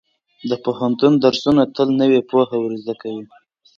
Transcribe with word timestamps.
د 0.49 0.51
پوهنتون 0.65 1.13
درسونه 1.25 1.63
تل 1.75 1.87
نوې 2.01 2.21
پوهه 2.29 2.57
ورزده 2.61 2.93
کوي. 3.01 3.25